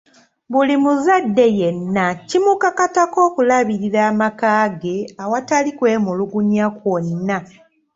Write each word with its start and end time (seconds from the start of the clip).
Buli 0.51 0.75
muzadde 0.83 1.45
yenna 1.59 2.05
kimukakatako 2.27 3.17
okulabirira 3.27 3.99
amaka 4.11 4.49
ge 4.81 4.95
awatali 5.23 5.71
kw’emulugunya 5.77 6.65
kwonna. 6.77 7.37